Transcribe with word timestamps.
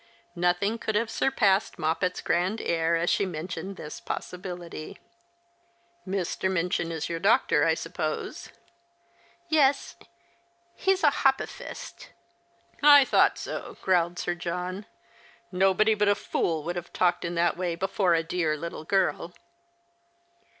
"Nothing 0.35 0.79
could 0.79 0.95
have 0.95 1.11
surpassed 1.11 1.77
Moppet's 1.77 2.21
grand 2.21 2.59
air 2.59 2.95
as 2.95 3.07
she 3.07 3.23
mentioned 3.23 3.75
this 3.77 4.01
jjossibility." 4.01 4.97
Mr. 6.07 6.51
Minchin 6.51 6.91
is 6.91 7.07
your 7.07 7.19
doctor, 7.19 7.65
I 7.65 7.75
suppose?"" 7.75 8.49
Yes; 9.47 9.97
he's 10.73 11.03
a 11.03 11.11
hoppafist." 11.21 12.07
The 12.07 12.07
Christmas 12.07 12.81
Hirelings. 12.81 12.81
135" 12.81 12.83
I 12.91 13.05
thought 13.05 13.37
so," 13.37 13.77
growled 13.83 14.17
Sir 14.17 14.33
John." 14.33 14.85
Xobody 15.53 15.95
but 15.95 16.07
a 16.09 16.15
foul 16.15 16.63
would 16.63 16.77
have 16.77 16.91
talked 16.91 17.23
in 17.23 17.35
that 17.35 17.55
way 17.55 17.75
before 17.75 18.15
a 18.15 18.23
dear 18.23 18.57
little 18.57 18.83
girl." 18.83 19.33